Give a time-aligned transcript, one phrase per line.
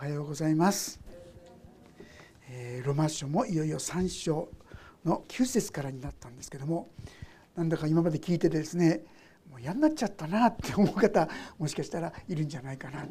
[0.00, 1.00] おはようございます、
[2.48, 4.48] えー、ロマ書もいよいよ3章
[5.04, 6.88] の9節からになったんですけども
[7.56, 9.02] なんだか今まで聞いててですね
[9.50, 13.02] もう嫌になっちゃったなって思う方もしかしたらいるんじゃないかな。
[13.02, 13.08] い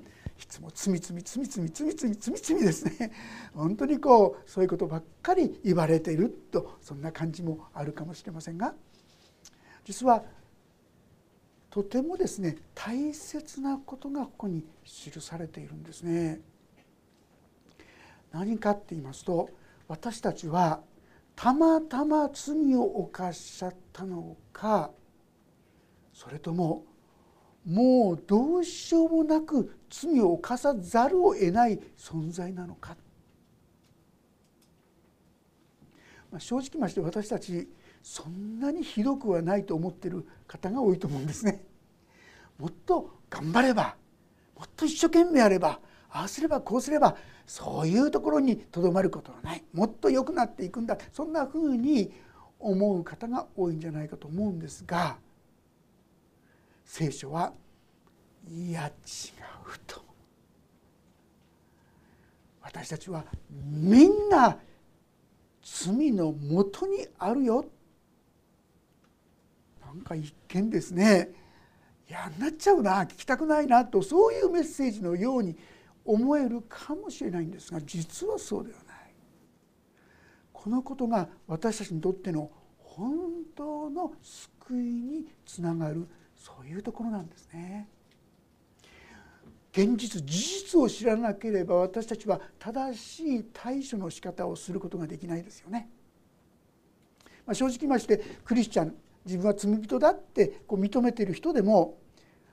[0.48, 3.12] つもつみつみつみつみつみつみつみつみですね。
[3.54, 8.74] 本当にこうそういうことばっかり言われているとそんな感じもあるかもしれませんが
[9.84, 10.24] 実は
[11.70, 16.40] とてもですね大切なことがここに記されているんですね。
[18.32, 19.50] 何かって言いますと
[19.88, 20.82] 私たちは
[21.36, 24.92] たまたま罪を犯しちゃったのか
[26.14, 26.84] それとも
[27.66, 32.96] もうどうしようもなく罪を犯さざるを得ない存在なのか、
[36.32, 37.70] まあ、正直まして私たち
[38.02, 41.62] そんなにひどくはないと思ってる方が多いと思うんですね。
[42.58, 43.98] もっと頑張れば
[44.56, 49.64] もっと一生懸命やればああすればこうすればそういうところにとどまることはない。
[49.74, 50.98] もっと良くなっていくんだ。
[51.14, 52.12] そんなふうに
[52.60, 55.18] 思う方が多いんじゃないかと思うんですが
[56.84, 57.54] 聖書は
[58.50, 58.94] いや違う
[59.88, 60.02] と。
[62.62, 64.58] 私たちはみんな
[65.64, 67.66] 罪のもとにあるよ。
[69.86, 71.30] なんか一見ですね。
[72.10, 73.04] 嫌になっちゃうな。
[73.04, 73.86] 聞きたくないな。
[73.86, 75.58] とそういうメッセージのように
[76.08, 78.98] 思えるかもしれないんですが実はそうではない
[80.54, 83.14] このことが私たちにとっての本
[83.56, 87.88] 当の救いにつながるそういうところなんですね。
[89.72, 95.90] 現実事実を知らなければ私たちは正しい対処の仕方をすることができないですよね。
[97.46, 102.00] まあ、正直ましてクリスチャン自分は罪人だってこう認めている人でも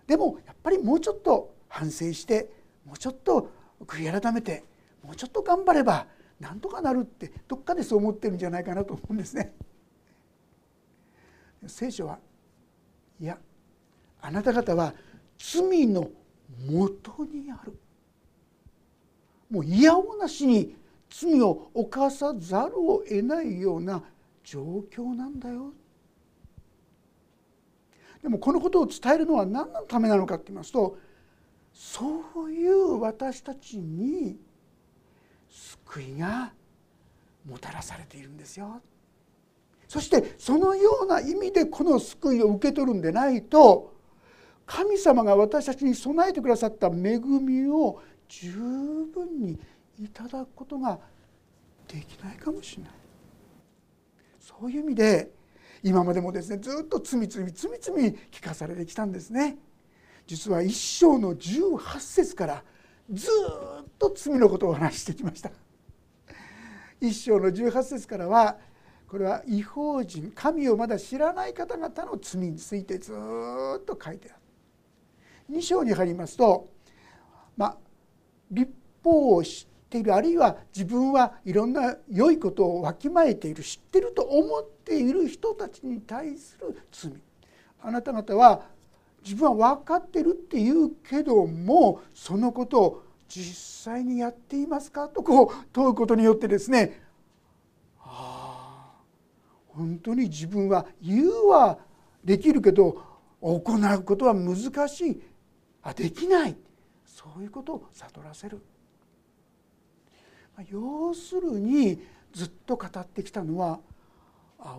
[0.06, 3.50] でもやっぱりもうちょっと反省してもうちょっと
[3.86, 4.64] 悔い改めて
[5.02, 6.06] もうちょっと頑張れば
[6.40, 9.54] なんとかなるってどっかでそう思ってるんじゃないかなと思うんですね。
[11.66, 12.18] 聖書は
[13.20, 13.38] いや
[14.20, 14.94] あなた方は
[15.38, 16.10] 罪の
[16.68, 17.78] もとにある
[19.50, 20.74] もういやおなしに
[21.08, 24.02] 罪を犯さざるを得ないような
[24.42, 25.72] 状況なんだよ
[28.22, 30.98] でもこのことを伝えるのは何のためなのかって言いますと
[31.74, 34.38] そういう私たちに
[35.50, 36.52] 救いが
[37.44, 38.80] もたらされているんですよ。
[39.88, 43.92] そしてそのような意味でこの救いを受け取るんでないと
[44.66, 48.50] 神様が私たちに備えてくださった恵みを十
[49.12, 49.58] 分に
[49.98, 50.98] いただくことが
[51.86, 52.92] できないかもしれない
[54.40, 55.30] そういう意味で
[55.82, 57.94] 今までもですねずっと罪罪罪罪
[58.30, 59.58] 聞かされてきたんですね。
[60.26, 62.64] 実は一章の18節から
[63.10, 63.28] ず
[63.82, 65.50] っと罪のことを話してきました。
[67.00, 68.56] 一章の18節からは
[69.06, 74.44] これは違法人神をまだ知らない方々の罪についてずっと書いてある。
[75.50, 76.70] 2章に入りますと、
[77.56, 77.76] まあ、
[78.50, 87.12] 立法を知っているあるいは自分はいろんな良いことをわきまえている知ってると思っている人たちに対する罪
[87.82, 88.62] あなた方は
[89.24, 95.08] 自分は分かってるって言うけどもそのことを実際にやっていますか？
[95.08, 97.02] とこう問うことによってですね
[97.98, 99.02] ああ
[99.68, 101.78] 本当に自分は言うは
[102.22, 103.02] できるけど
[103.40, 104.56] 行うことは難
[104.88, 105.22] しい。
[105.82, 106.56] あできない。
[107.04, 108.62] そういうことを悟らせる。
[110.70, 112.00] 要するに
[112.32, 113.80] ずっと語ってきたのは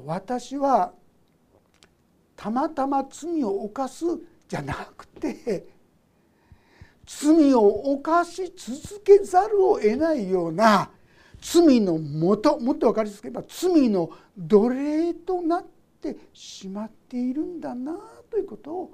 [0.05, 0.93] 私は
[2.35, 4.05] たまたま罪を犯す
[4.47, 5.67] じゃなくて
[7.05, 10.89] 罪を犯し続けざるを得ないような
[11.39, 15.65] 罪のもともっと分かりやすく言えば罪の奴隷となっ
[16.01, 17.95] てしまっているんだな
[18.31, 18.93] ということを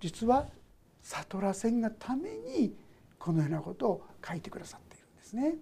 [0.00, 0.46] 実は
[1.02, 2.74] 悟らせんがために
[3.18, 5.56] このようなことを書いてくださっているんですね。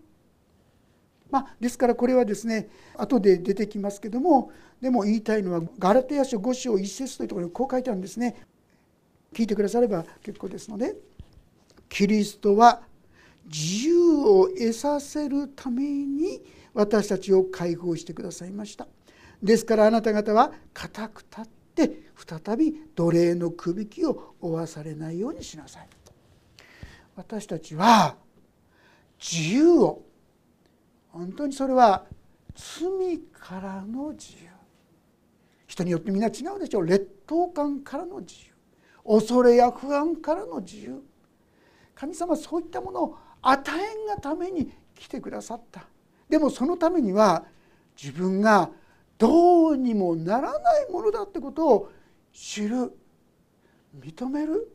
[1.30, 8.36] まあ、ですからこれはですね後で出てきますけどもでも言いたいのはガラテヤ書5章1節というところにこう書いてあるんですね。
[9.36, 10.96] 聞いてくだされば結構ですので
[11.90, 12.80] キリストは
[13.44, 16.40] 自由を得させるために
[16.72, 18.88] 私たちを解放してくださいました。
[19.42, 21.44] ですからあなた方は固く立っ
[21.74, 25.88] て再び奴隷のくびきを負わされないようにしなさい。
[27.14, 28.16] 私たちは
[29.20, 30.02] 自由を
[31.08, 32.06] 本当にそれは
[32.54, 34.48] 罪からの自由。
[35.66, 36.86] 人によってみんな違うでしょう。
[36.86, 38.55] 劣等感からの自由。
[39.06, 41.02] 恐れや不安からの自由。
[41.94, 45.86] 神様そういったものを与えんがために来てくださった。
[46.28, 47.44] でもそのためには
[48.00, 48.70] 自分が
[49.18, 51.92] どうにもならないものだってことを
[52.32, 52.92] 知る。
[53.98, 54.70] 認める。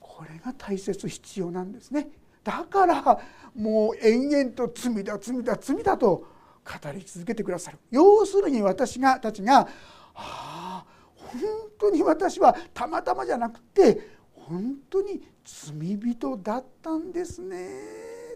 [0.00, 2.08] これが大切必要なんですね。
[2.42, 3.20] だから
[3.54, 6.26] もう延々と罪だ罪だ罪だと
[6.64, 7.78] 語り続けてくださる。
[7.90, 9.68] 要するに私がたちが
[10.14, 10.84] 「ああ
[11.14, 11.40] 本
[11.78, 14.00] 当に私はたまたまじゃなくて
[14.32, 17.68] 本当に罪人だったんですね」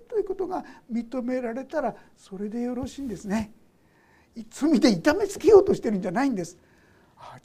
[0.09, 3.53] ということが認められたらそれでよろしいんですね。
[4.51, 6.59] 罪で痛めつけようとしてるんじゃないんです。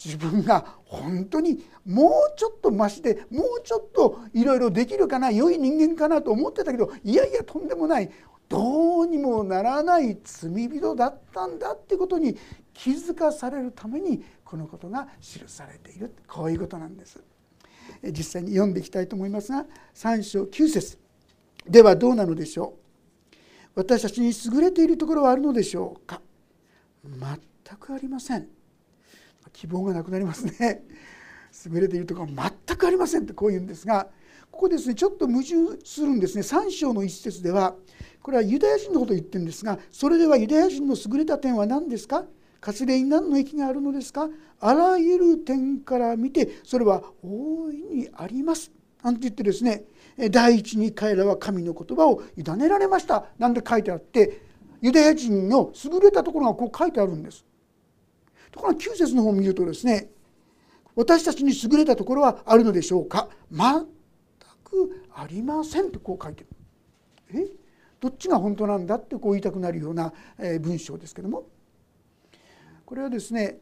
[0.03, 8.09] 自分が本当にもうちょっとましでもうちょっといろいろできるかな良い人間かなと思ってたけどいやいやとんでもない
[8.49, 12.37] どうにもならない罪人だったんだってことに
[12.77, 16.13] 気づかされるためにこのことが記されている。
[16.27, 17.19] こういうことなんです。
[18.03, 19.65] 実際に読んでいきたいと思いますが
[19.95, 20.99] 3章9節。
[21.67, 22.77] ではどうなのでしょ
[23.33, 23.35] う。
[23.75, 26.21] 私たちに優れているところはあるのでしょうか。
[27.03, 28.47] 全くありません。
[29.53, 30.83] 希望がなくなりますね。
[31.65, 34.07] 優れているところは全くありませんってこう言うんですが
[34.51, 36.43] ここですねちょっと矛盾するんですね。
[36.43, 37.75] 3章の一節では
[38.21, 42.25] これはユダヤ人のことを言ってるんですがそれではユダヤ人の優れた点は何ですか？
[42.61, 44.29] 割礼に何の益があるのですか？
[44.59, 48.71] あらゆる点から見てそれは大いにあります。
[49.03, 49.83] なんて言ってですね
[50.31, 53.25] 第一に彼らは神の言葉を委ねられました。
[53.37, 54.41] なんて書いてあって
[54.81, 57.45] ユダヤ人の優れたところがこう書いてあるんです。
[58.51, 60.09] ところが9節の方を見るとですね
[60.95, 63.29] 私たちに優れたところはあるのでしょうか？
[63.51, 63.85] 全
[64.63, 66.47] くありませんとこう書いてる。
[67.33, 67.47] え？
[67.99, 70.13] どっちが本当なんだってこう言いたくなるような
[70.61, 71.45] 文章ですけども。
[72.87, 73.59] これはですね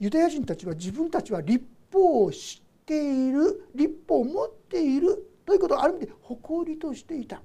[0.00, 1.62] ユダヤ人たちは自分たちは立
[1.92, 7.42] 法を知っている立法を持っているということをある意味で誇りとしていた。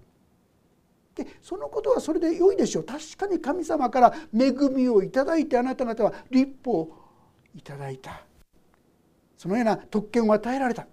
[1.15, 6.95] でそのことはそれで良いでしょう確かに神様から恵みをいただいてあなた方は立法を
[7.53, 8.23] いただいた
[9.37, 10.87] そのような特権を与えられた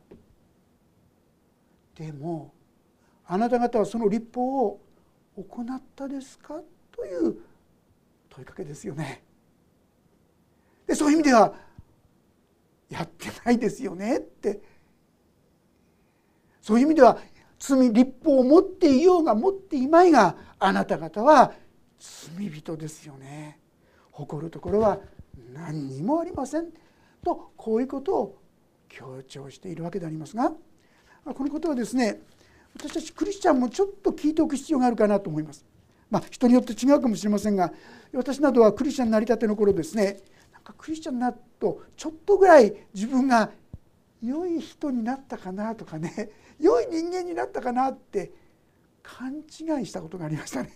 [1.94, 2.52] でも
[3.29, 4.81] あなた方はその立法を
[5.37, 6.61] 行ったですか？
[6.90, 7.37] という
[8.29, 9.22] 問いかけですよね。
[10.86, 11.54] でそういう意味では
[12.88, 14.60] やってないですよねって。
[16.62, 17.18] そういう意味では
[17.58, 21.52] 罪立法を持っていようが持っていまいがあなた方は
[22.36, 23.58] 罪人ですよね。
[24.10, 24.98] 誇るところは
[25.52, 26.66] 何にもありません。
[27.22, 28.38] とこういうことを
[28.88, 30.52] 強調しているわけでありますが
[31.24, 32.20] このことはですね
[32.74, 35.64] 私たちクリスチャンもちょっと聞いておく必要があるかなと思います。
[36.08, 37.72] まあ、人によって違うかもしれませんが
[38.12, 40.20] 私などはクリスチャンになりたての頃ですね
[40.72, 43.50] クリスチャンになるとちょっとぐらい自分が
[44.22, 48.32] 良い人になったかなとかね 良い人間になったかなって
[49.02, 50.70] 勘違いしたことがありましたね。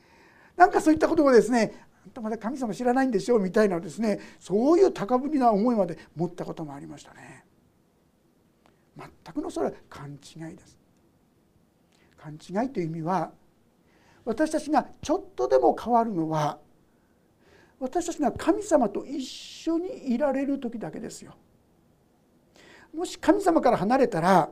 [0.56, 1.72] なんかそういったことをですね
[2.04, 7.46] あんたまだ神様知らないんでしょうみたいなですねそういう高ぶりな思いまで持ったこともありましたね。
[8.96, 10.78] 全くのそれは勘違いです。
[12.18, 13.32] 勘違いという意味は
[14.24, 16.58] 私たちがちょっとでも変わるのは
[17.82, 21.34] 私たちが神様と一緒にいられる時だけですよ。
[22.94, 24.48] もし神様から離れたら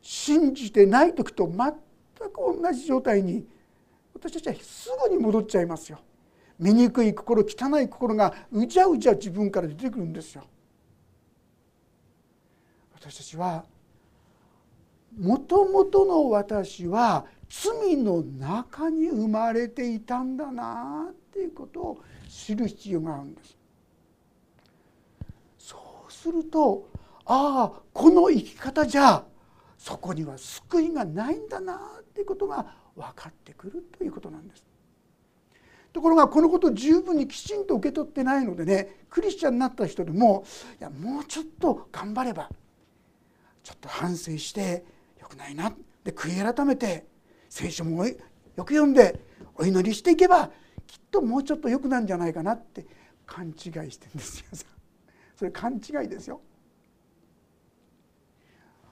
[0.00, 3.46] 信じてない時と全く同じ状態に
[4.14, 6.00] 私たちはすぐに戻っちゃいますよ。
[6.58, 10.44] 醜い心汚い心がうじゃうじゃ自分から出てくるんですよ。
[12.94, 13.66] 私たちは
[15.18, 21.98] もともとの私は罪の中に生まれていたんだなっていうことを
[22.28, 23.56] 知る必要があるんです。
[25.58, 25.76] そ
[26.08, 26.88] うすると
[27.24, 29.24] ああこの生き方じゃ
[29.76, 34.64] そこには救いがないんだなっていうことが分かってくるということなんです。
[35.92, 40.44] ところがこのことを十分にきちんと受け取ってないのでねクリスチャンになった人でも
[40.80, 42.48] いやもうちょっと頑張れば
[43.64, 44.84] ちょっと反省して
[45.30, 45.72] くないな
[46.04, 47.06] で悔い改めて
[47.48, 48.14] 聖書もよ
[48.64, 49.18] く読んで
[49.54, 50.50] お祈りしていけば
[50.86, 52.84] きっともうちょっと良くなるんじゃないかなって
[53.26, 53.54] 勘違い
[53.90, 54.46] してるんですよ。
[55.36, 56.40] それ勘違いですよ。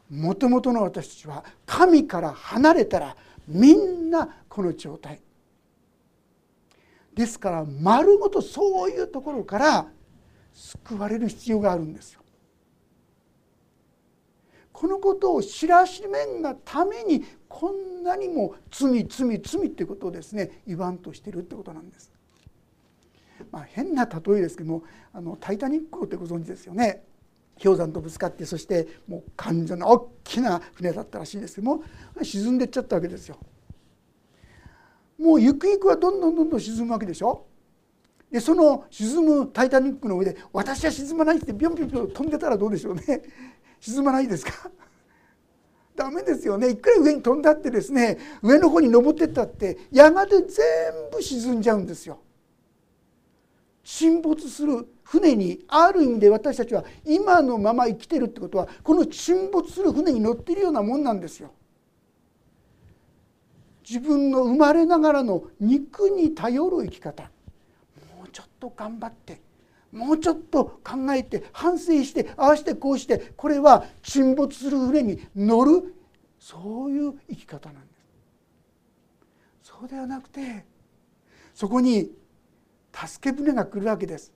[0.08, 3.16] もともとの私たちは神から離れたら
[3.46, 5.20] みんなこの状態
[7.12, 9.86] ですから丸ごとそういうところから
[10.54, 12.22] 救われる必要があるんですよ。
[14.78, 22.12] このことを知らしめんがためにこんなにも罪罪罪っていうことをですね言わんとしてるってことなんです。
[23.50, 27.02] まあ、変な例えですけどもあの「タイタニック号」ってご存知ですよね。
[27.60, 31.82] 氷山とぶつかってそしてもう完全な大きな船だったらしいんですけども
[32.22, 33.36] 沈んでっちゃったわけですよ。
[35.18, 37.46] もうゆくゆくはどんどんどんどん沈むわけでしょ。
[38.30, 43.24] でその沈む「タイタニック」の上で「私は沈まない」ってビョンビョンビョン飛んでたらどうでしょうね
[43.80, 44.70] 沈まないですか？
[45.94, 50.46] ダメですよねいくら上に飛んだってですね上の方に登ってったってやがて全
[51.10, 52.20] 部沈んじゃうんですよ。
[53.82, 61.50] 沈没する船にある意味で私たちは今のまま生きてるってことはこの沈没する船に乗っているようなもんなんですよ。
[63.88, 67.22] 自分の生まれながらの肉に頼る生き方
[68.18, 69.40] もうちょっと頑張って
[69.92, 75.94] もうちょっと考えて反省してああしてこうしてこれは沈没する船に乗る
[76.38, 77.94] そういう生き方なんで
[79.62, 79.70] す。
[79.70, 80.64] そうではなくて
[81.54, 82.10] そこに
[82.92, 84.32] 助け舟が来るわけです。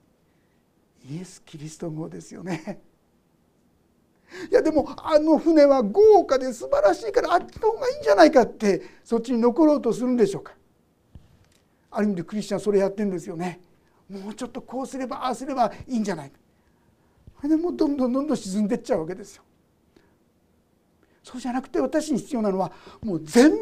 [1.09, 2.81] イエス・キリスト号ですよね。
[4.49, 10.53] いやでもあの船は豪華で素晴らしいからあっちの方がいいんじゃないかってそっちに残ろうとするんでしょうか。
[11.91, 13.61] ある意味でクリスチャンそれやってるんですよね。
[14.09, 16.31] もうちょっとこうすればああすればいいんじゃない。
[17.43, 19.43] かでもうどんどんどんどん沈んでっちゃうわけですよ。
[21.23, 23.57] そうじゃなくて私に必要なのはもう全面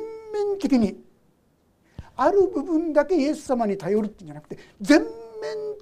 [0.59, 1.03] 的に
[2.15, 5.09] ある部分だけイエス様に頼るっていうんじゃなくて全面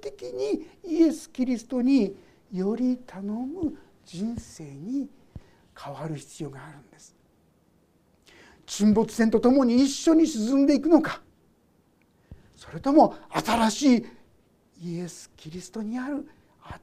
[0.02, 2.16] 的にイエス・キリストに
[2.52, 5.08] より頼む人生に
[5.78, 7.14] 変わる必要があるんです。
[8.66, 11.22] 沈没船とともに一緒に沈んでいくのか。
[12.54, 14.06] それとも新しい
[14.80, 16.26] イエス・キリストにある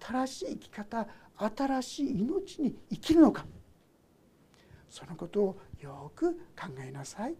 [0.09, 3.45] 新しい生き方新しい命に生きるのか。
[4.89, 7.35] そのことをよく考えなさい。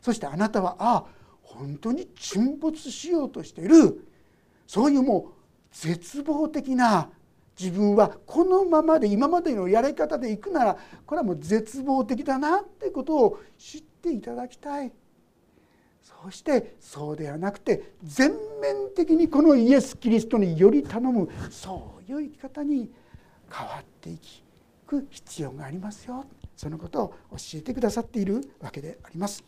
[0.00, 1.04] そしてあなたはああ
[1.42, 4.06] 本当に沈没しようとしている。
[4.66, 5.32] そういうもう
[5.72, 7.10] 絶望的な
[7.58, 14.92] 自分はこのままで今までのやり方でいくならこれはもう絶望的だなっていうことを知っていただきたい。
[16.02, 18.30] そしてそうではなくて全
[18.60, 22.90] 面的にこのイエス・キリストにより頼むそういう生き方に
[23.50, 24.18] 変わってい
[24.86, 26.24] く必要がありますよ。
[26.56, 29.44] そのことを教えてくださっているわけであります。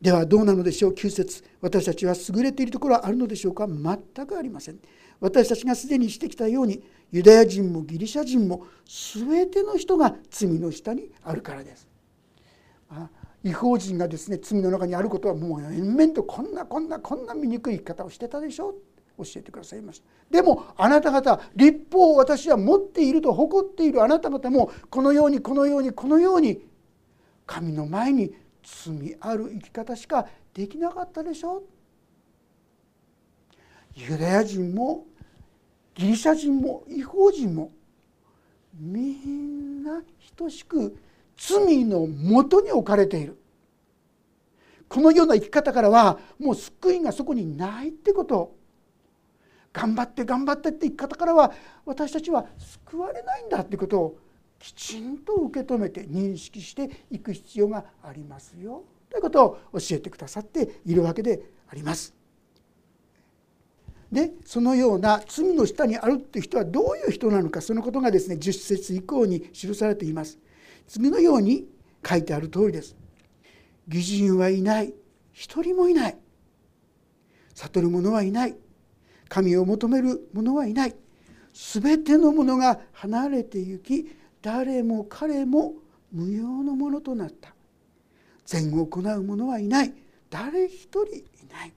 [0.00, 3.66] ではどうなのでしょう？9節私たちは優れているところはあるのでしょうか？
[3.66, 4.78] 全くありません。
[5.20, 8.66] 私たちがすでにしてきたようにユダヤ人もギリシャ人も
[9.16, 11.88] 全ての人が罪の下にあるからです、
[12.88, 13.10] まあ、
[13.44, 26.60] 違法人がですね罪の中にあることはもう延々とこんなこんなこんな醜い生き方をしてたでしょう教えてくださいましたでもあなた方立法を私は持っていると誇っているあなた方もこのようにこのようにこのように
[27.46, 31.62] 神の前に罪ある生き方しかできなかったでしょ
[33.94, 35.06] ユダヤ人も
[35.94, 37.72] ギリシャ人も違法人も
[38.78, 40.02] みんな
[40.36, 40.96] 等しく
[41.38, 43.38] 罪のもとに置かれている
[44.88, 48.56] このような生き方からはもう救いがそこにないってこと
[49.72, 51.52] 頑張って頑張ってって生き方からは
[51.86, 54.18] 私たちは救われないんだってことを
[54.58, 62.14] きちんと受け止めて認識していく必要がありますよということを教えてくださっているわけであります。
[64.10, 70.38] でそのような罪の下にあるっていう人はどういう人なのかそのことがですね10節以降に記されています。
[70.88, 71.68] 次のように
[72.04, 72.96] 書いてある通りです。
[73.86, 74.94] 義人はいない。
[75.32, 76.18] 一人もいない。
[77.54, 78.56] 悟る者はいない。
[79.28, 80.94] 神を求める者はいない。
[81.52, 85.74] 全てのものが離れてゆき誰も彼も
[86.10, 87.54] 無用のものとなった。
[88.46, 89.92] 善を行う者はいない。
[90.30, 91.72] 誰一人いない。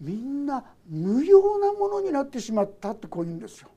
[0.00, 3.68] みんな無用なものになってしまったってこう言うんですよ。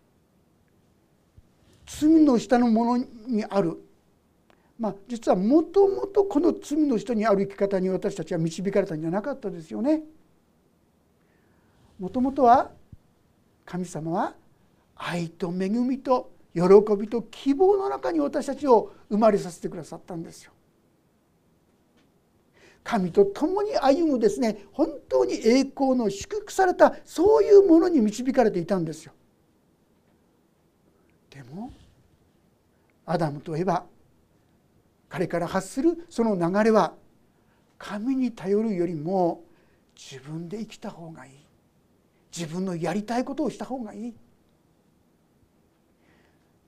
[2.00, 3.78] 罪の下のものにある
[4.80, 10.02] まあ実はもともとこの罪の下にある生き方に私たちは導かれたんじゃなかったですよね。
[12.00, 12.72] もともとは
[13.64, 14.34] 神様は
[14.96, 16.62] 愛と恵みと喜
[16.98, 20.52] びと希望の中に私たちを生まれさせてくださったんですよ。
[22.84, 29.14] 神と共に歩むですね本当に栄光の祝福されたそういうものに導かれていたんですよ。
[31.30, 31.72] でも
[33.06, 33.86] アダムとエバ
[35.10, 36.94] 彼から発するその流れは
[37.78, 39.44] 神に頼るよりも
[39.96, 41.32] 自分で生きた方がいい。
[42.36, 44.16] 自分のやりたいことをした方がいい。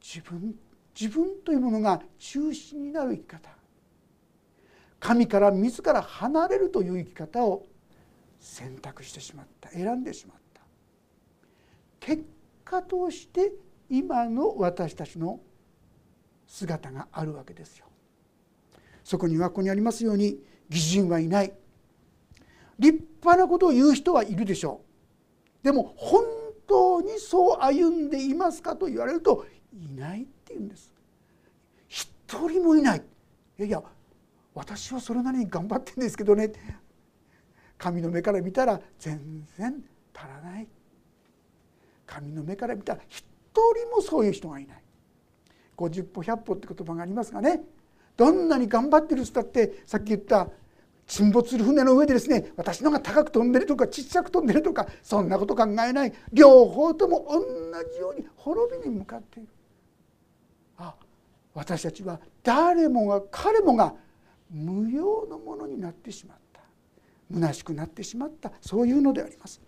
[0.01, 0.55] 自分
[0.99, 3.49] 自分というものが中心になる生き方。
[4.99, 7.65] 神から自ら離れるという生き方を
[8.39, 9.69] 選択してしまった。
[9.69, 10.61] 選んでしまった。
[11.99, 12.25] 結
[12.65, 13.53] 果として
[13.89, 15.39] 今の私たちの
[16.53, 17.87] 姿があるわけですよ。
[19.03, 21.51] そこにはここにありますように義人はいない。
[22.77, 24.81] 立派なことを言う人はいるでしょ
[25.61, 25.65] う。
[25.65, 26.23] でも本
[26.67, 30.93] 当にそう歩んでいますかと言われるといないっていうんです。
[31.87, 32.07] 一
[32.47, 32.99] 人もいない。
[32.99, 33.81] いやいや
[34.53, 36.51] 私はそれなりに頑張ってんですけどね。
[37.79, 39.83] 神の目から見たら全然
[40.13, 40.67] 足らない。
[42.05, 44.82] 神の目から見たら一人もそういう人がいない。
[45.77, 47.63] 50歩100歩って言葉がありますがね。
[48.15, 50.47] どんなに頑張ってる人だってさっき言った
[51.07, 56.13] 沈没する船の上でですね私のが高く飛んでるとかちっちゃく飛んでるとかそんなこと考えない。
[56.31, 57.41] 両方とも同
[57.91, 59.49] じように滅びに向かっている。
[60.77, 60.95] あ
[61.53, 63.93] 私たちは誰もが彼もが
[64.51, 66.61] 無用のものになってしまった。
[67.33, 68.51] 虚しくなってしまった。
[68.61, 69.61] そういうのであります。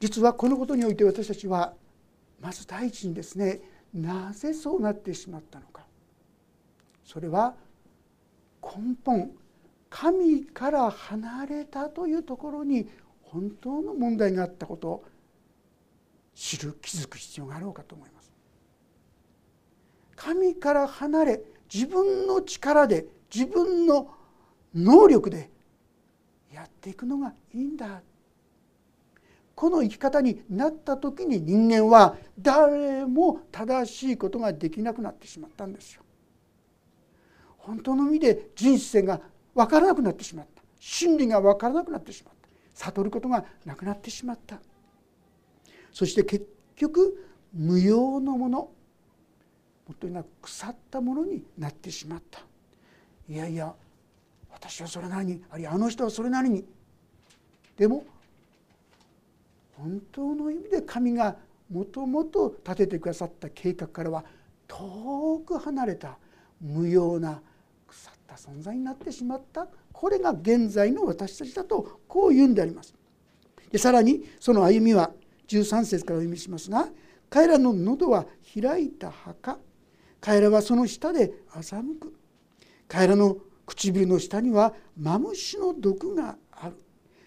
[0.00, 1.72] 実はこのことにおいて私たちは
[2.40, 3.60] まず第一にですね
[3.94, 5.86] なぜそうなってしまったのか。
[7.04, 7.54] それは
[8.62, 9.30] 根本。
[9.88, 12.88] 神から離れたというところに
[13.22, 15.04] 本当の問題があったことを
[16.34, 18.32] 知る気づく必要があろうかと思います。
[20.16, 24.10] 神から離れ自分の力で自分の
[24.74, 25.50] 能力で
[26.52, 28.02] やっていくのがいいんだ。
[29.56, 36.02] この生き方になった時に人間は誰も正しいことができなくなってしまったんですよ。
[37.56, 39.18] 本当の意味で人生が
[39.54, 40.62] 分からなくなってしまった。
[40.78, 42.48] 真理が分からなくなってしまった。
[42.74, 44.60] 悟ることがなくなってしまった。
[45.90, 46.46] そして結
[46.76, 48.68] 局無用のものも
[49.92, 52.40] っと言うのは腐ったものになってしまった。
[53.26, 53.74] いやいや
[54.50, 56.62] 私はそれなりにあるいはあの人はそれなりに。
[57.78, 58.04] でも
[59.78, 61.36] 本当の意味で神が
[61.70, 64.24] もともと立ててくださった計画からは
[64.66, 66.18] 遠く離れた
[66.60, 67.40] 無用な
[67.86, 72.94] 腐った存在になってしまったこれが現在の私たちだとこう言うんであります。
[73.70, 75.10] でさらにその歩みは
[75.48, 76.88] 13節からお読みしますが
[77.28, 78.26] 彼らの喉は
[78.60, 79.58] 開いた墓
[80.20, 82.14] 彼らはその下で欺く
[82.88, 86.36] 彼らの唇の下にはマムシの毒が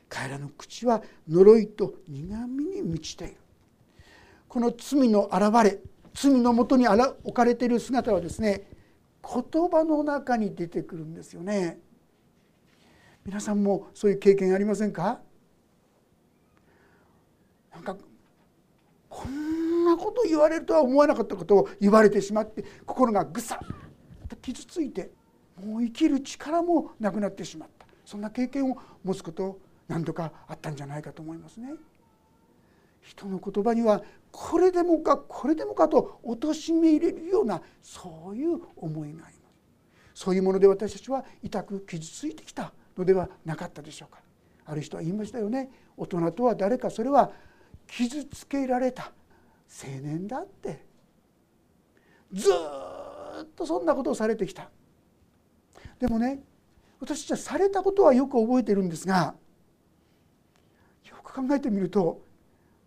[0.09, 3.35] 彼らの口は呪いと苦みに満ちている。
[4.47, 5.79] この罪の現れ
[6.13, 8.67] 罪のもとに置かれている姿はですね
[9.23, 11.79] 言葉の中に出てくるんですよね。
[13.23, 15.21] 皆さんもそういう経験ありませんか？
[17.71, 17.95] なんか
[19.07, 25.11] こんなこと言われるとは思わなかったことを言われてしまって心がぐさっと傷ついて
[25.63, 27.85] もう生きる力もなくなってしまった。
[28.05, 31.73] そんな経験を持つこと何度かあったんじゃないかと思いますね。
[33.01, 39.55] 人の言葉にはこれでもかこれでもかと貶め入れるようなそういう思いがあります。
[40.13, 44.21] そういうもので私たちは痛く傷ついてきたのではなかったでしょうか。
[44.65, 45.71] ある人は言いましたよね。
[45.97, 47.31] 大人とは誰かそれは
[47.87, 49.11] 傷つけられた
[49.83, 50.85] 青年だって。
[52.31, 52.47] ず
[53.41, 54.69] っとそんなことをされてきた。
[55.97, 56.43] でもね
[56.99, 59.33] 私たちはされたことはよく覚えてるんですが
[61.47, 62.21] 考えてみると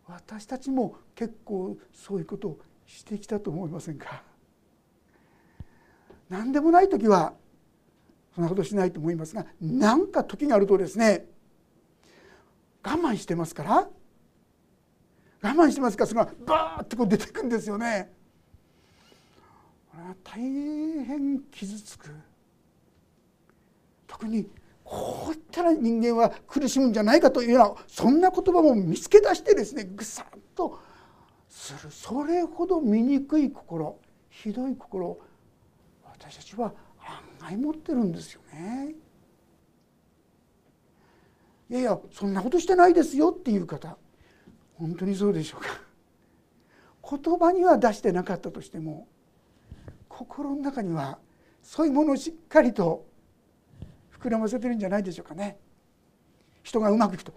[0.06, 4.22] 私たちも結構そういうことをしてきたと思いませんか？
[6.28, 7.32] 何でもない時は
[8.34, 11.26] そんなことしないと思いますが何か時があるとですね
[12.84, 13.88] 我慢してますから。
[15.44, 18.12] 我慢してますからそれがバーッとこう出てくんですよね。
[20.22, 22.10] 大変傷つく。
[24.06, 24.46] 特に
[24.92, 30.78] こういったら人間は苦しむんじゃないかというようなそんな言葉も見つけ出してですねぐさっと
[31.48, 35.18] するそれほど醜い心ひどい心
[36.04, 36.74] 私たちは
[37.40, 38.94] 案外持ってるんですよね。
[41.70, 43.96] いやいやそんなことしてないですよっていう方
[44.74, 49.08] 本当にそうでしょうか言葉には出してなかったとしても
[50.06, 51.18] 心の中には
[51.62, 53.06] そういうものをしっかりと
[54.22, 55.58] 膨らませてるんじゃないでしょうかね。
[56.62, 57.32] 人がうまくいくと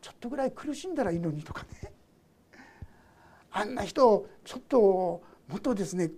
[0.00, 1.92] ちょっとぐらい苦しんだらいいのにとかね。
[3.50, 4.78] あんな人ちょっと
[5.48, 6.12] もっとですね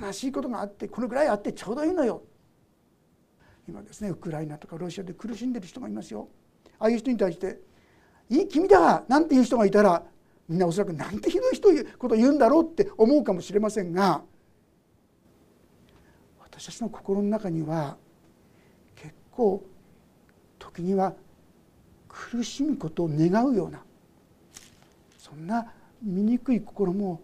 [0.00, 2.22] 悲しいことがあってこのぐらいあってちょうどいいのよ。
[3.68, 6.28] 今ですねウクライナとかロシアで苦しんでる人がいますよ。
[6.78, 7.60] ああいう人に対して
[8.30, 10.02] 「いい君だ!」なんていう人がいたら
[10.48, 11.68] みんなおそらくなんてひどい人
[11.98, 14.24] こと言うんだろうって思うかもしれませんが
[16.40, 17.98] 私たちの心の中には
[19.40, 19.64] 構
[20.58, 21.14] 時には
[22.06, 23.82] 苦しむことを願うような
[25.16, 25.72] そんな
[26.02, 27.22] 醜い心も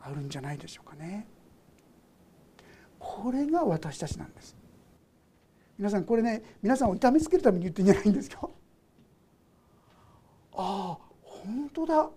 [0.00, 1.26] あるんじゃないでしょうかね。
[2.98, 4.56] これが私たちなんです。
[5.78, 8.50] 皆さんこれね皆さんを痛めつけるために言ってんじゃないんですよ。
[10.54, 12.10] ああ本当だ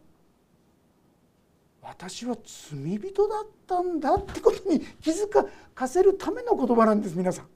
[1.82, 5.28] 私は罪人だったんだってことに気づ
[5.74, 7.53] かせるための言葉なんです皆さん。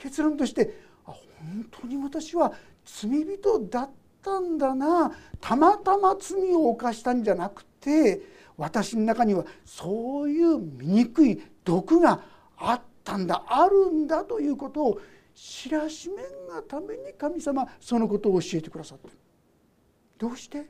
[0.00, 2.52] 結論としてあ本当に私は
[2.84, 3.90] 罪人だっ
[4.22, 8.20] たんだなたまたま罪を犯したんじゃなくて
[8.56, 12.22] 私の中にはそういう醜い毒が
[12.56, 15.00] あったんだあるんだということを
[15.34, 16.16] 知らしめん
[16.48, 19.14] がために神様そのことを教えてくださってる。
[20.18, 20.66] どうして？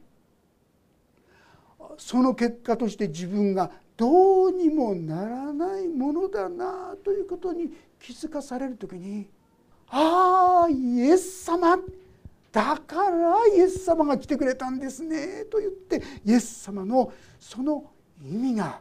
[1.99, 9.29] その結果として自分がどうにもならないものだなということに気づかされる時に
[9.89, 11.79] 「ああイエス様
[12.51, 17.91] だからイエス様が来てくれたんですね」と言ってイエス様のその
[18.25, 18.81] 意味が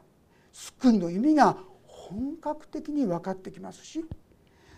[0.53, 4.05] 救いの意味が本格的に分かってきますし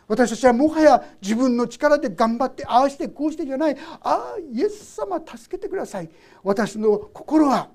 [0.07, 6.09] 私たちはもはや自分の力で頑張ってああしてこうしてじゃないああイエス様助けてください。
[6.43, 7.69] 私の心は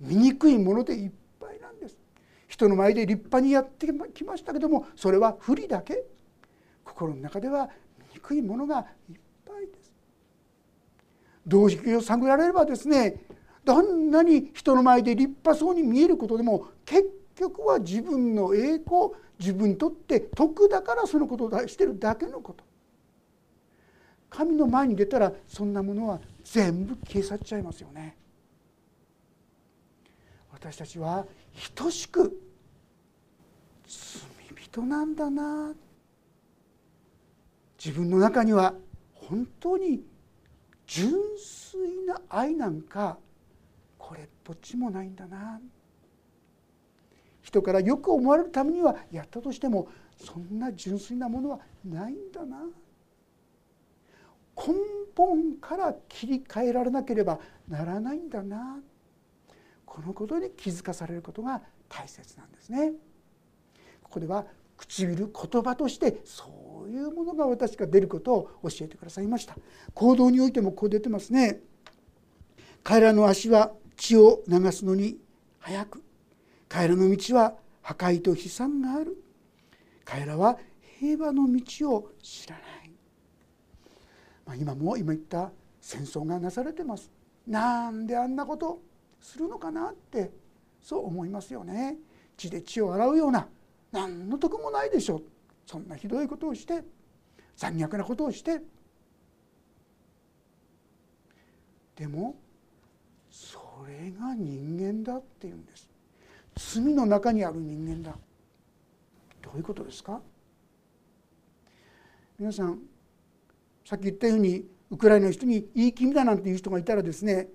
[0.00, 1.21] 醜いものでいっぱい
[2.52, 6.04] 人の前で立派にやってきましたけどもそれは不利だけ。
[6.84, 7.70] 心の中では
[8.12, 9.90] 醜いものがいっぱいです。
[11.46, 13.22] 同時を探られればですね
[13.64, 22.62] どんなに人の前で立派そうに見えることでも結局は自分の栄光自分にとって得だからそのことをしてるだけのこと。
[24.28, 28.14] 神の前に出たらそんなものは全部消え去っちゃいますよね。
[30.52, 31.26] 私たちは
[31.74, 32.40] 等しく
[33.86, 35.74] 罪人なんだな。
[37.84, 38.74] 自分の中には
[39.14, 40.04] 本当に
[40.86, 43.18] 純粋な愛なんか
[43.98, 45.60] これっぽっちもないんだな。
[47.42, 52.58] 人からよく思われるためにはやったとしてもそんな純粋なものはないんだな。
[54.56, 54.74] 根
[55.16, 58.78] 本から切り替えられなければならないんだな。
[59.92, 62.92] このことに気づかされることが大切なんですね。
[64.02, 64.46] ここでは
[64.78, 69.54] 唇言葉としてそういうものが私が出ることを教えてくださいました。
[69.92, 71.60] 行動においてもこう出てますね。
[72.82, 75.18] 彼らの足は血を流すのに
[75.58, 76.02] 早く。
[76.70, 77.52] 彼らの道は
[77.82, 79.22] 破壊と悲惨がある。
[80.06, 80.56] 彼らは
[81.00, 82.92] 平和の道を知らない、
[84.46, 85.52] まあ、今も今言った
[85.82, 87.10] 戦争がなされてます。
[87.46, 88.80] なんであんなこと
[89.22, 90.30] するのかなって
[90.82, 91.96] そう思いますよね。
[92.36, 93.48] 血で血を洗うような
[93.92, 95.22] 何の得もないでしょう。
[95.64, 96.82] そんなひどいことをして
[97.56, 98.60] 残虐なことをして。
[101.94, 102.34] でも
[103.30, 105.88] それが人間だっていうんです。
[106.56, 108.16] 罪の中にある人間だ。
[109.40, 110.20] どういうことですか？
[112.38, 112.80] 皆さん
[113.84, 117.48] さっき言ったようにウクライナの人にいい気味だなんていう人がいたらですね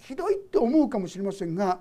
[0.00, 1.80] ひどいって思うかもしれませんが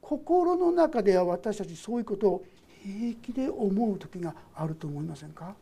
[0.00, 2.44] 心の中では私たちそういうことを
[2.82, 5.54] 平気で思う時があると思いませんか？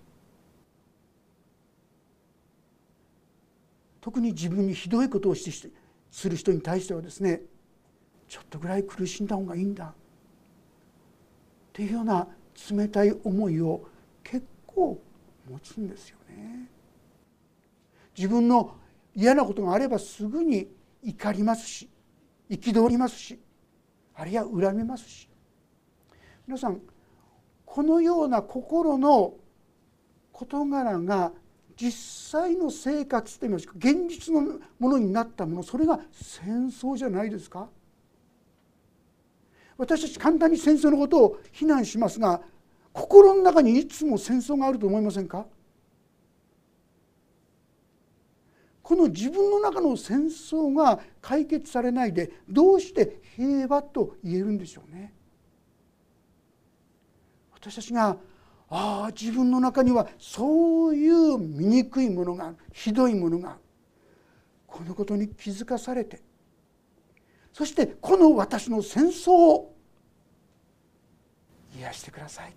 [4.00, 5.70] 特に自分にひどいことをして
[6.10, 7.42] する人に対してはですね
[8.28, 9.92] ちょっとぐらい苦しんだ方がいいんだっ
[11.74, 12.26] ていうような
[12.70, 13.86] 冷たい思いを
[14.24, 14.98] 結構
[15.50, 16.68] 持つんですよね。
[18.16, 18.76] 自分の
[19.14, 20.68] 嫌なことがあればすぐに
[21.02, 21.88] 怒りますし
[22.48, 23.40] 憤りますし
[24.14, 25.28] あるいは恨みますし。
[26.46, 26.80] 皆さん
[27.64, 29.34] このような心の
[30.32, 31.32] 事柄が
[31.76, 37.68] 実際の生活といいますか現実のものになったものそれが戦争じゃないですか？
[39.78, 42.42] 私たち簡単に戦争のことを非難しますが
[42.92, 45.46] 心の中にいつも戦争があると思いませんか？
[48.90, 55.14] この自分の中の戦争が解決されないでどうして平和と言えるんでしょうね。
[57.52, 58.16] 私たちが
[58.68, 63.60] ああ自分の中にはそういう醜いものがあるひどいものがある
[64.66, 66.20] このことに気づかされて
[67.52, 69.72] そしてこの私の戦争を
[71.78, 72.52] 癒してください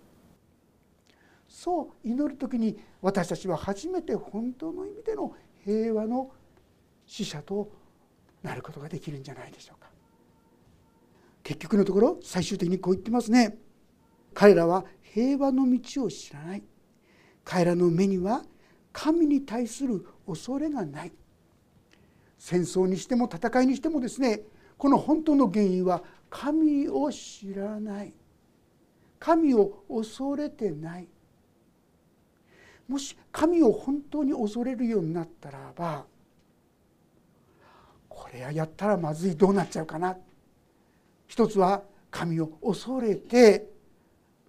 [1.48, 6.32] そう祈る時に私たちは初めて本当の意味での平和の
[7.06, 7.72] 死者と
[8.42, 9.90] なることができるんじゃないでしょうか。
[11.44, 13.58] 結局のところ最終的にこう言ってますね。
[14.34, 16.64] 彼らは平和の道を知らない。
[17.44, 18.44] 彼らの目には
[18.92, 21.12] 神に対する恐れがない。
[22.38, 24.42] 戦争にしても戦いにしてもですね
[24.78, 28.14] この本当の原因は神を知らない。
[29.20, 31.08] 神を恐れてない。
[32.88, 36.06] もし神を本当に恐れるようになったらば
[38.10, 40.18] これはやったらまずいどうなっちゃうかな
[41.28, 43.68] 一つは神を恐れて、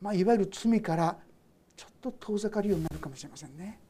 [0.01, 1.16] まあ、いわゆる罪から
[1.77, 3.81] ちょっと遠ざかるようになるかもしれませんね。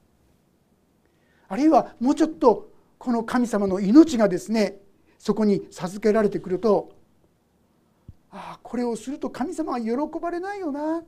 [1.49, 4.77] あるいはもうちょっとこの神様の命がですね
[5.19, 6.93] そこに授けられてくると
[8.31, 11.03] ああこれをすると神様は喜ばれないよな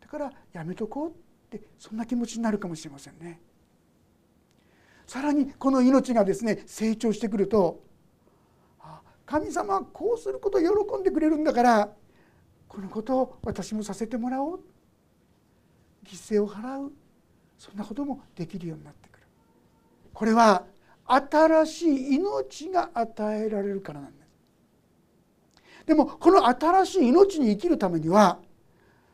[0.00, 3.40] だからやめとこうってそんな気持ちになるかもしれませんね。
[5.06, 7.80] さらにこの命がですね成長してくると
[9.24, 11.88] 神様はこうすることを喜んでくれるんだから
[12.68, 14.60] このことを私もさせてもらおう。
[16.04, 16.92] 犠牲を払う。
[17.58, 19.26] そんなこともできるようになってくる。
[20.12, 20.64] これは
[21.06, 24.26] 新しい命が与えられるからなんです。
[25.86, 28.38] でもこの新しい命に生きるためには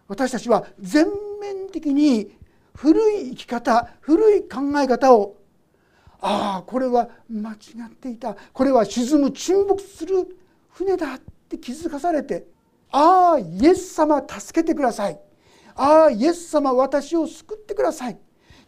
[0.08, 1.06] 私たちは全
[1.42, 2.36] 面的に
[2.74, 5.36] 古い生き方古い考え方を
[6.20, 7.56] ああこれは間違
[7.88, 8.36] っていた。
[8.52, 10.38] これは沈む沈没する
[10.70, 12.46] 船だって気づかされて
[12.92, 15.18] ああイエス様助けてください。
[15.74, 18.18] ああイエス様私を救ってください。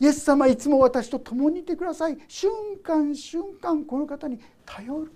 [0.00, 2.18] イエス様いつも私と共にいてください。
[2.26, 2.50] 瞬
[2.82, 5.12] 間瞬間この方に頼る。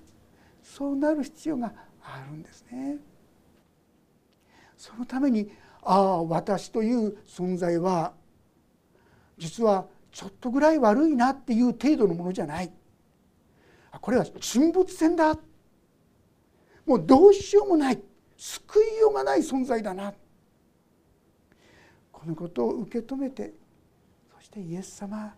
[0.63, 2.99] そうなる必要があるんですね。
[4.77, 5.51] そのために
[5.91, 8.13] ああ私という存在は
[9.39, 12.71] 実はちょっとぐらい悪いなっていう程度のものじゃない。
[13.99, 15.35] これは沈没船だ。
[16.85, 18.03] もうどうしようもない。
[18.37, 20.13] 救いようがない存在だな。
[22.13, 23.55] このことを受け止めて
[24.37, 25.35] そしてイエス様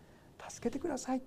[0.49, 1.23] 助けてください。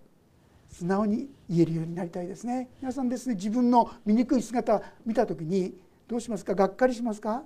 [0.68, 2.70] 素直に言えるようになりたいですね。
[2.82, 5.78] 皆さんですね自分の醜い姿見た時に
[6.10, 6.56] どうしますか？
[6.56, 7.44] がっかりしますか？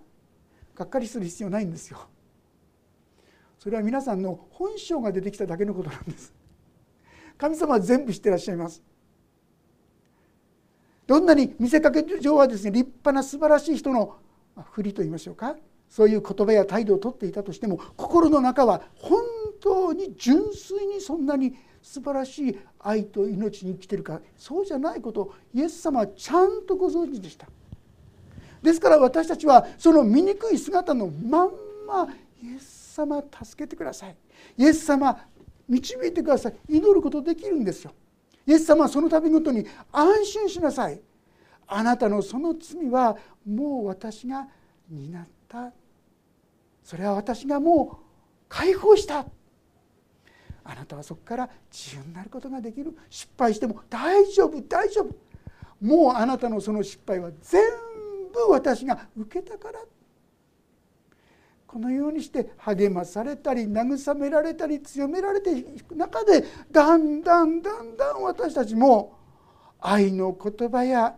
[0.78, 1.98] がっかりする必要ないんですよ。
[3.58, 6.32] それは皆さんの本性が出てきただけのことなんです。
[7.36, 8.84] 神様は全部知ってらっしゃいます。
[11.08, 14.18] どんなに見せかけ上はですね立派な素晴らしい人の
[14.72, 15.56] ふりと言いましょうか。
[15.90, 19.24] そういう言葉や態度をとっていたとしても心の中は本
[19.60, 24.22] 当に純粋にそんなに素晴らしい愛と命に生きてるか。
[24.36, 27.48] そうじゃないことをイエス様はちゃんとご存知でした。
[28.68, 31.52] ですから私たちはその醜い姿のまん
[31.88, 32.06] ま
[32.44, 34.16] イエス様助けてください。
[34.58, 35.18] イエス様
[35.70, 36.56] 導いてください。
[36.68, 37.94] 祈ることできるんですよ。
[38.46, 41.00] イエス様はその度ごとに安心しなさい。
[41.66, 44.50] あなたのその罪はもう私が
[44.90, 45.72] 担った。
[46.84, 48.06] それは私がもう
[48.50, 49.26] 解放した。
[50.66, 52.94] あなたはそこから自由になることができる。
[53.10, 54.62] 失敗しても大丈夫。
[54.62, 55.16] 大丈夫。
[55.80, 57.62] もうあなたのその失敗は全
[58.46, 59.80] 部私が受けたから
[61.66, 69.18] このようにして励まされたり慰められたり強められていく中でだんだんだんだん私たちも
[69.80, 71.16] 愛の言葉や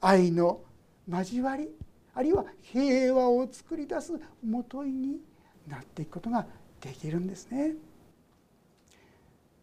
[0.00, 0.60] 愛の
[1.08, 1.68] 交わり
[2.14, 4.12] あるいは平和を作り出す
[4.44, 5.20] もといに
[5.66, 6.46] なっていくことが
[6.80, 7.74] できるんですね。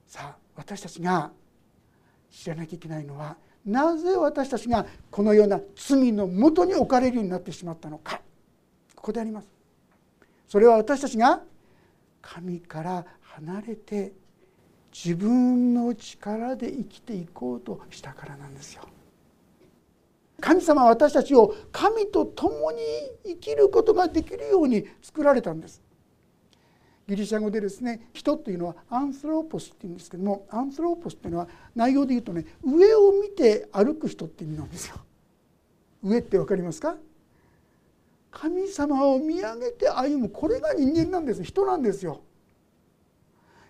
[0.08, 1.32] さあ私たちが
[2.32, 8.22] 知らなきゃいけないのはなぜ私たちがこのような罪のもとに置かれるようになってしまったのか
[8.95, 9.48] ここであります。
[10.48, 11.41] それは私たちが
[12.22, 14.13] 神から離れて
[14.91, 18.84] 自分の力で生きていこうとしたからなんですよ。
[20.41, 22.80] 神様は私たちを神と共に
[23.26, 25.82] 生きることができるように作られたんです。
[27.10, 34.95] ギリシャ語でですね人というのはアンスローポスっていうんですけどもアンスローポスっていうのは内容で言うとね上を見て歩く人って意味なんですよ。
[36.04, 36.95] 上って分かりますか？
[38.30, 42.22] 神様を見上げて歩むこれが人間なんです人なんですよ。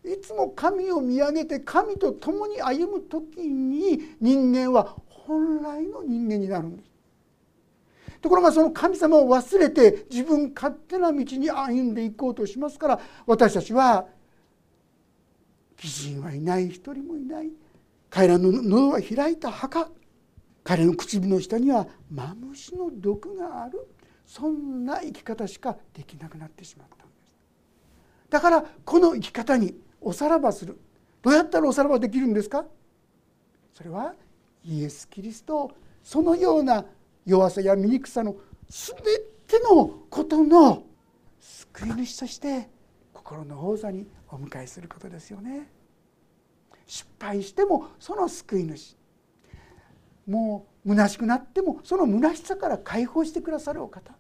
[0.04, 6.89] いつも神を見上げて神と共に歩む時に人間は本来の人間になるんです。
[8.22, 14.08] ところがその神様を忘れて自分勝手な道に歩んでいこうとしますから私たちは
[15.82, 17.50] 義人はいない一人もいない。
[18.10, 19.90] 彼らの喉は開いた墓。
[20.64, 23.88] 彼の唇の下にはマムシの毒がある。
[24.26, 27.38] そんな生き方しかできなくなってしまったんです。
[28.30, 30.78] だからこの生き方におさらばする。
[31.22, 32.66] どうやったらおさらばできるんですか？
[33.74, 34.14] それは
[34.66, 35.72] イエス・キリスト
[36.04, 36.86] そのような
[37.30, 38.36] 弱さや醜さの
[38.68, 38.96] 全
[39.48, 40.84] てのことの
[41.40, 42.70] 救い主として
[43.14, 45.72] 心の王座にお迎えすることですよね。
[46.88, 48.98] 失敗してもその救い主。
[50.28, 54.12] もう虚しくなってもその虚しさから解放してくださるお方。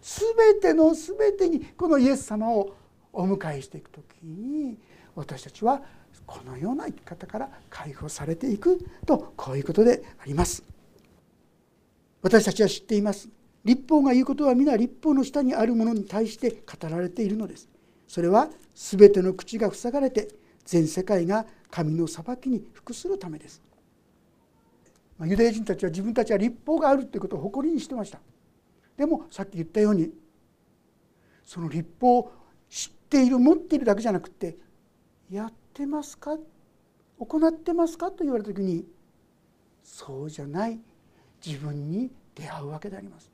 [0.00, 2.74] 全ての全てにこのイエス様を
[3.12, 4.78] お迎えしていく時に
[5.14, 5.82] 私たちは
[6.24, 10.71] このような生き方から解放されていくとこういうことであります。
[12.22, 13.28] 私たちは知っています。
[13.64, 17.68] 立法が言うことは皆立法の下にあるものに対して語られているのです。
[18.06, 20.28] それは全ての口が塞がれて
[20.64, 23.60] 全世界が神の裁きに服するためです。
[25.24, 28.20] ユダヤ人たちは自分たちは立法があるということを誇りにしてました。
[28.96, 30.10] でもさっき言ったように
[31.44, 32.32] その立法を
[32.68, 34.56] 知っている持っているだけじゃなくて
[35.30, 36.36] やってますか？
[37.18, 38.10] 行ってますか？
[38.10, 38.84] と言われた時に
[39.82, 40.80] そうじゃない。
[41.44, 43.30] 自分に出会うわけであります。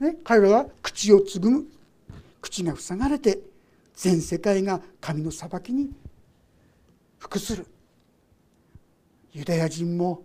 [0.00, 1.66] ね、彼らは口をつぐむ
[2.40, 3.38] 口が塞がれて
[3.94, 5.90] 全世界が神の裁きに
[7.18, 7.66] 服する
[9.32, 10.24] ユダヤ人も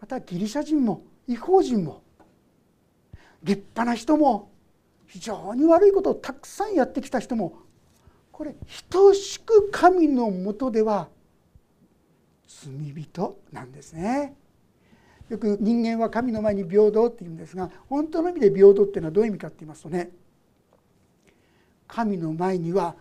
[0.00, 2.02] またギリシャ人も違法人も
[3.44, 4.50] 立派な人も
[5.06, 7.58] 非常に悪いことをたくさんやってきた人も
[8.32, 8.56] これ
[8.90, 11.08] 等しく神のもとでは
[12.48, 14.34] 罪人なんですね。
[15.28, 20.10] よく人間は神の前に平等って言うんですが本当の意味で平等っていうのはどういう意味かって言いますとね
[21.86, 22.94] 神の前には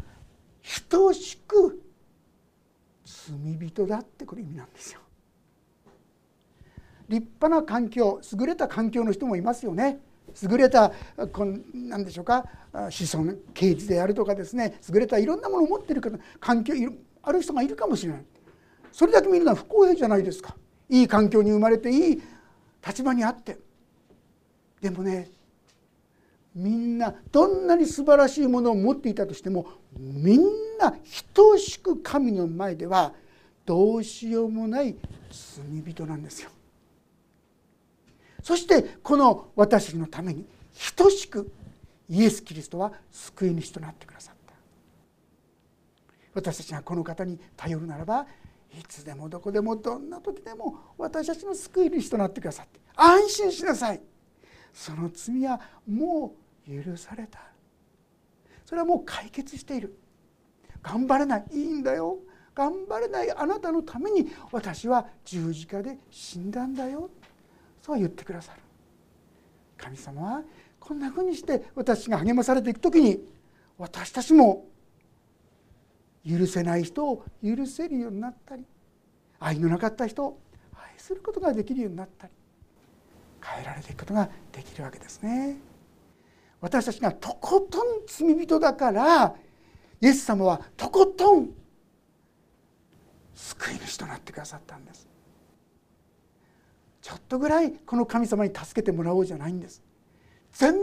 [0.93, 1.81] 等しく
[3.03, 4.99] 罪人だってこれ意味なんですよ。
[7.09, 9.99] 立派な環境優れた環境の人もいますよね。
[10.41, 10.91] 優れた
[11.31, 12.45] こん何でしょうか
[12.89, 16.73] 子孫刑事であるとかですね優れたいろんなものを持ってる方環境
[17.21, 18.25] ある人がいるかもしれない
[18.91, 20.55] それだけ見るのは不公平じゃないですか
[20.89, 22.21] いい環境に生まれていい
[22.85, 23.57] 立場にあって
[24.81, 25.29] でもね
[26.55, 29.65] みんなどんなに素晴らしいものを持っていたとしても
[29.97, 30.41] みん
[30.79, 30.93] な
[31.33, 33.13] 等しく神の前では
[33.65, 34.95] どうしようもない
[35.31, 36.49] 罪人なんですよ。
[38.43, 40.45] そしてこの私のために
[40.95, 41.49] 等しく
[42.09, 44.53] イエス・キリストは救い主となってくださった
[46.33, 48.27] 私たちがこの方に頼るならば
[48.79, 54.01] いつでもどこでもどんな時でも私たちの救い主となってくださって安心しなさい。
[54.73, 56.35] その罪はも
[56.67, 57.39] う許された。
[58.65, 59.97] それはもう解決している。
[60.81, 61.45] 頑張れない。
[61.51, 62.17] いいんだよ。
[62.55, 67.09] 頑張れないあなたのために私は十字架で死んだんだよ。
[67.81, 68.61] そう言ってくださる。
[69.77, 70.43] 神様は
[70.79, 73.23] こんなふうにして私が励まされていく時に
[73.77, 74.65] 私たちも
[76.27, 78.65] 許せない人を許せるようになったり
[79.39, 80.39] 愛のなかった人を
[80.73, 82.33] 愛することができるようになったり
[83.43, 85.57] 変えられていくことができるわけですね。
[86.61, 89.35] 私たちがとことん罪人だから
[89.99, 91.49] イエス様はとことん
[93.35, 95.13] 救い主となってくださったんです。
[97.03, 99.83] ちょっとぐらいこの神様に助けてもらおうじゃないんです
[100.53, 100.79] 全面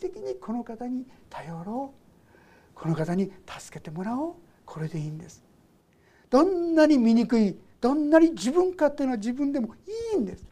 [0.00, 5.42] 的にこの方に頼ろうこの方に助けてもらおうこれでいいんです。
[6.30, 9.74] どんなに醜いどんなに自分勝手な自分でも
[10.14, 10.46] いいんです。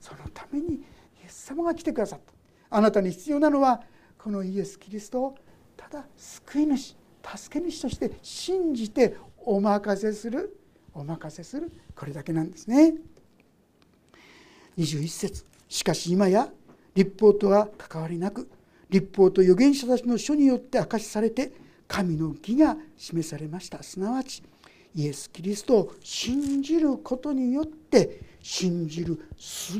[0.00, 0.80] そのためにイ
[1.24, 2.32] エス様が来てくださった。
[2.76, 3.80] あなたに必要なのは
[4.18, 5.34] このイエス・キリストを
[5.76, 10.58] ただ救い主助け主として信じてお任せする
[10.94, 12.94] お任せするこれだけなんですね。
[14.76, 15.44] 21節。
[15.68, 16.50] しかし今や
[16.94, 18.50] 立法とは関わりなく
[18.90, 21.52] 立法と預言者たちの書によって明かしされて
[21.92, 23.82] 神の義が示されました。
[23.82, 24.42] すなわち
[24.94, 29.20] イエス・キリストを信じることによって信じる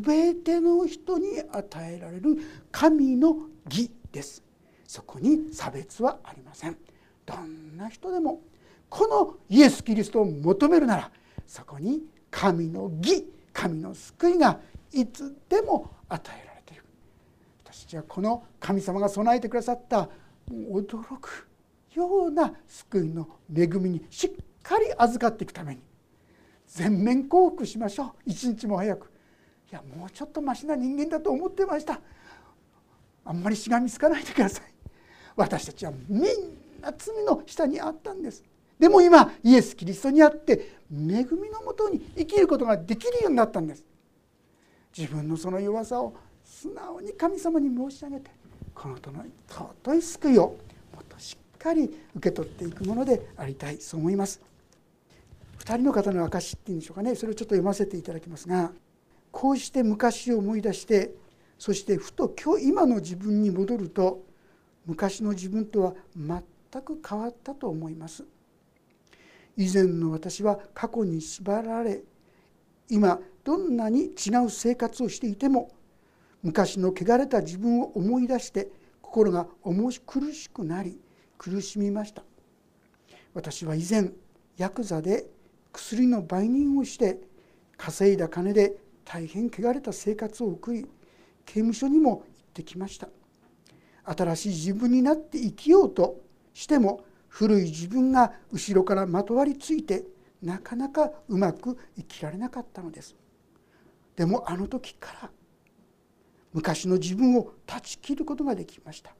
[0.05, 2.37] 全ての人に与えられる
[2.71, 4.43] 神の義です。
[4.87, 6.77] そこに差別はありません。
[7.25, 8.43] どんな人でも
[8.91, 11.11] このイエス・キリストを求めるなら
[11.47, 14.61] そこに神の義神の救いが
[14.93, 16.85] いつでも与えられている。
[17.65, 20.11] 私たちはこの神様が備えてくださった
[20.51, 21.49] 驚く
[21.95, 24.31] ような救いの恵みにしっ
[24.63, 25.81] かり預かっていくために
[26.67, 28.13] 全面降伏しましょう。
[28.27, 29.11] 一日も早く。
[29.71, 32.01] いやもうちょっとましな人間だと思ってました。
[33.25, 34.65] あんまりしがみつかないでください。
[35.37, 36.23] 私たちはみん
[36.81, 38.43] な罪の下にあったんです。
[38.79, 43.85] でも今イエス・キリストにあって恵みのもとに生きることができるようになったんです。
[44.97, 46.15] 自分のその弱さを
[46.45, 48.31] 素直に神様に申し上げて
[48.75, 50.57] この人の尊い救いを
[51.63, 54.41] かり受け取っていくものでありたいそう思います。
[55.61, 58.73] 2人の方の証っていうんでしょうかねそれをちょっと読ませていただきますが
[59.31, 61.15] こうして昔を思い出して
[61.57, 64.25] そしてふと今日今の自分に戻ると
[64.87, 66.43] 昔の自分とは全
[66.83, 68.25] く変わったと思います。
[69.57, 72.03] 以前の私は過去に縛られ
[72.89, 75.71] 今どんなに違う生活をしていても
[76.43, 78.69] 昔の汚れた自分を思い出して
[79.01, 80.99] 心が重苦しくなり
[81.43, 82.23] 苦しみました。
[83.35, 84.13] 私は以前
[84.59, 85.27] ヤクザで
[85.73, 87.19] 薬の売人をして
[87.77, 90.87] 稼いだ金で大変汚れた生活を送り
[91.45, 92.25] 刑務所にも行っ
[92.55, 93.09] てきました。
[94.05, 96.21] 新しい自分になって生きようと
[96.55, 100.05] しても古い自分が後ろからまとわりついて
[100.43, 103.17] なかなかうまく生きられなかったのです。
[104.15, 105.31] でもあの時から
[106.53, 109.13] 昔の自分を断ち切ることができました。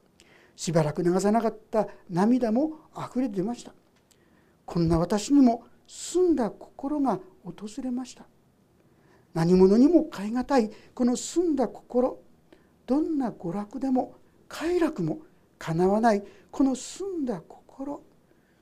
[0.55, 3.73] しばらく流さなかった涙もあふれ出ました。
[4.65, 8.25] こんな私にも澄んだ心が訪れました。
[9.33, 12.19] 何者にも代え難いこの澄んだ心。
[12.85, 14.15] どんな娯楽でも
[14.47, 15.19] 快楽も
[15.57, 18.01] かなわないこの澄んだ心。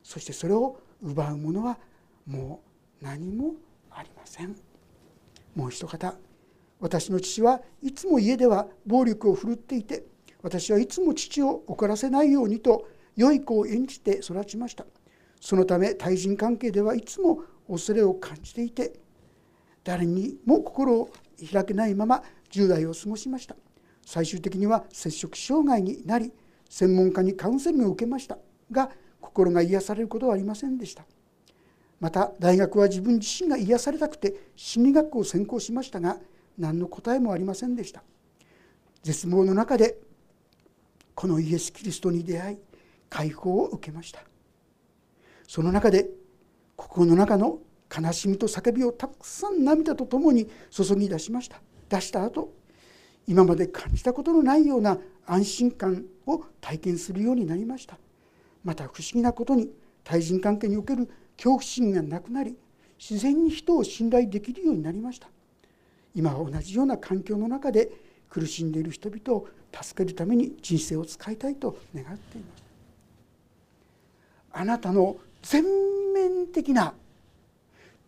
[0.04, 1.78] そしてそれを奪うものは
[2.26, 2.62] も
[3.02, 3.54] う何も
[3.90, 4.56] ありません。
[5.56, 6.16] もう一方
[6.80, 10.06] 私の父はいつも家では暴力を振るっていて
[10.42, 14.86] 私はいつも父を怒らせないようにと良い子を演じて育ちました。
[15.40, 18.94] そのため対人関係ではいつも恐れを感じていて
[19.84, 21.10] 誰にも心を
[21.52, 23.56] 開けないまま10代を過ごしました。
[24.06, 26.32] 最終的には摂食障害になり
[26.70, 28.38] 専門家にカウンセリングを受けました。
[28.72, 28.90] が
[29.20, 31.06] 心が癒されることはありませんでした。
[32.00, 36.18] また大学は自分自身が癒されたくて心理学を専攻しましたが
[36.58, 38.04] 何の答えもありませんでした。
[39.04, 39.98] 絶望の中で
[41.16, 42.58] このイエス・キリストに出会い
[43.10, 44.24] 解放を受けました。
[45.48, 46.10] その中で
[46.76, 47.60] 心の中の
[47.94, 51.62] 悲しみと叫びをたくさん涙とともに注ぎ出しました。
[51.90, 52.54] 出した後
[53.28, 57.98] 今まで感じたことのないような安心感を体験するようになりました。
[58.64, 59.70] また不思議なことに
[60.04, 62.56] 対人関係における恐怖心がなくなり
[62.98, 65.28] 自然に人を信頼できるようになりました。
[66.16, 67.90] 今は同じような環境の中で
[68.30, 72.64] 苦しんでいる人々を助けるために人生を使いたいと願っています。
[74.54, 75.64] あなたの全
[76.14, 76.94] 面的な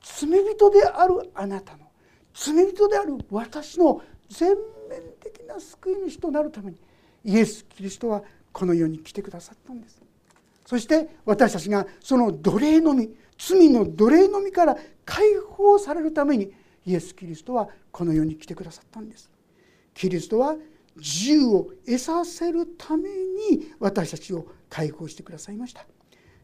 [0.01, 1.79] 罪人であるあなたの
[2.33, 4.49] 罪人である私の全
[4.89, 6.77] 面的な救い主となるために
[7.23, 10.01] イエス・キリストはこの世に来てくださったんです。
[10.65, 16.51] そして私たちがその奴隷のみ罪の奴隷のみから解放されるために
[16.85, 19.29] イエス・キリストはこの世に来てくださったんです。
[19.93, 20.55] キリストは
[20.95, 25.85] 自由を得させるために私たちを解放してくださいました。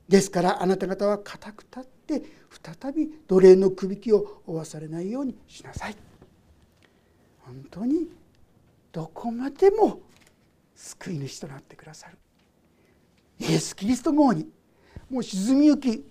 [0.08, 2.24] ですからあなた方は固く立って
[2.82, 5.96] 再び奴隷のくびきを負わされないようにしなさい。
[7.40, 8.10] 本当に
[8.92, 10.02] どこまでも
[10.76, 12.18] 救い主となってくださる。
[13.40, 14.50] イエス・キリスト号に
[15.10, 16.04] もう沈みゆき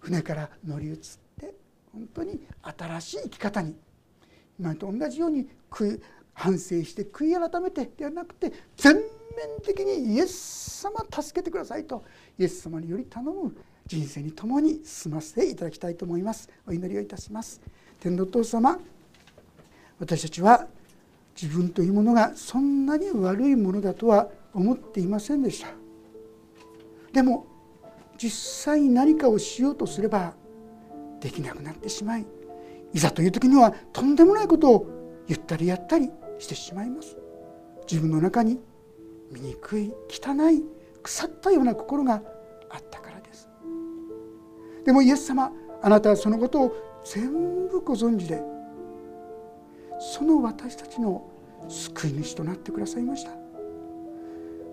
[0.00, 0.96] 船から乗り移っ
[1.40, 1.54] て
[1.92, 3.74] 本当に新しい生き方に
[4.58, 5.48] 今と同じように
[6.36, 9.02] 反省して悔い改めてではなくて全面
[9.64, 12.04] 的にイエス様助けてくださいと
[12.38, 13.56] イエス様により頼む
[13.86, 16.50] 人生に共に進ませていただきたいと思います。
[16.66, 17.60] お祈りをいたします。
[18.00, 18.78] 天の父様
[19.98, 20.66] 私たちは
[21.40, 25.68] 自分というものがそんなに悪いものだとは思っていませんでした。
[27.12, 27.46] でも
[28.18, 30.34] 実際に何かをしようとすれば
[31.20, 32.26] できなくなってしまい
[32.92, 34.86] いざという時にはとんでもないことを
[35.28, 37.16] 言ったりやったりしてしまいます。
[37.90, 38.60] 自分の中に
[39.30, 40.64] 醜い汚い
[41.02, 42.22] 腐ったような心が
[42.68, 43.48] あったからです。
[44.84, 48.42] でもイエス様あなたはそのことを全部ご存知で
[49.98, 51.30] その私たちの
[51.68, 53.30] 救い主となってくださいました。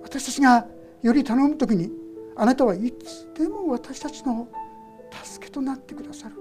[0.02, 0.68] 私たちが
[1.02, 1.92] より頼む時に
[2.36, 4.48] あなたはいつでも私たちの
[5.24, 6.36] 助けとなってくださる。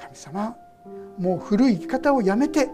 [0.00, 0.56] 神様
[1.18, 2.66] もう古い生き方をやめて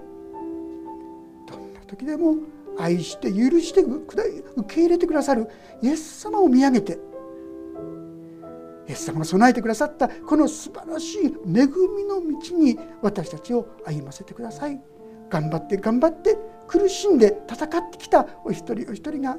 [1.47, 2.37] どんな時でも
[2.79, 5.49] 愛して許して受け入れてくださる
[5.83, 6.99] イエス様を見上げて
[8.89, 14.81] イエス様が備えてくださったこの素晴らしい恵みの道に私たちを歩ませてください。
[15.29, 19.37] 頑張って頑張って苦しんで戦ってきたお一人お一人が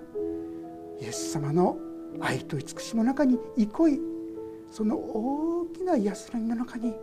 [1.01, 1.79] イエス様の
[2.19, 4.01] 愛と慈しみの中に憩い。
[4.69, 6.93] その大きな安らぎの中に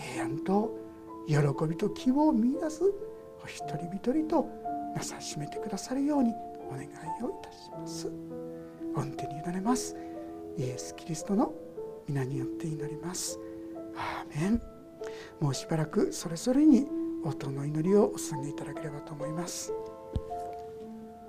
[0.00, 0.76] 平安と
[1.26, 1.36] 喜
[1.68, 2.82] びと希望を見いだす
[3.42, 4.48] お一人一人と
[4.94, 6.32] なさしめてくださるように
[6.68, 6.86] お願い
[7.22, 8.10] をいたします。
[8.94, 9.96] 御手に委ねます。
[10.56, 11.52] イエス・キリストの
[12.08, 13.38] 皆によって祈ります。
[13.96, 14.62] アーメン。
[15.40, 16.86] もうしばらくそれぞれに
[17.24, 19.72] 音の祈りをお捧げいただければと思います。